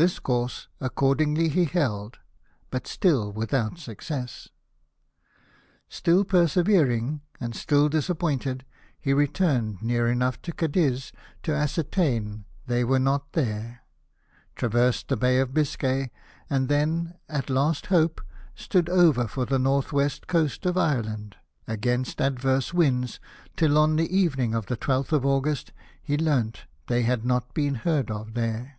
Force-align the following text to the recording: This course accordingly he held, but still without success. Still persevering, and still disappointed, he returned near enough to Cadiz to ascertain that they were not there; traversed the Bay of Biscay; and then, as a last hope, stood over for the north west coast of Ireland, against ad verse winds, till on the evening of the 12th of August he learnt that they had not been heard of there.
This 0.00 0.20
course 0.20 0.68
accordingly 0.80 1.48
he 1.48 1.64
held, 1.64 2.20
but 2.70 2.86
still 2.86 3.32
without 3.32 3.80
success. 3.80 4.48
Still 5.88 6.22
persevering, 6.22 7.22
and 7.40 7.52
still 7.52 7.88
disappointed, 7.88 8.64
he 9.00 9.12
returned 9.12 9.82
near 9.82 10.06
enough 10.06 10.40
to 10.42 10.52
Cadiz 10.52 11.10
to 11.42 11.52
ascertain 11.52 12.44
that 12.66 12.68
they 12.68 12.84
were 12.84 13.00
not 13.00 13.32
there; 13.32 13.80
traversed 14.54 15.08
the 15.08 15.16
Bay 15.16 15.40
of 15.40 15.52
Biscay; 15.52 16.12
and 16.48 16.68
then, 16.68 17.14
as 17.28 17.46
a 17.48 17.52
last 17.52 17.86
hope, 17.86 18.20
stood 18.54 18.88
over 18.88 19.26
for 19.26 19.46
the 19.46 19.58
north 19.58 19.92
west 19.92 20.28
coast 20.28 20.64
of 20.64 20.76
Ireland, 20.78 21.34
against 21.66 22.20
ad 22.20 22.38
verse 22.38 22.72
winds, 22.72 23.18
till 23.56 23.76
on 23.76 23.96
the 23.96 24.16
evening 24.16 24.54
of 24.54 24.66
the 24.66 24.76
12th 24.76 25.10
of 25.10 25.26
August 25.26 25.72
he 26.00 26.16
learnt 26.16 26.54
that 26.54 26.86
they 26.86 27.02
had 27.02 27.24
not 27.24 27.52
been 27.52 27.74
heard 27.74 28.12
of 28.12 28.34
there. 28.34 28.76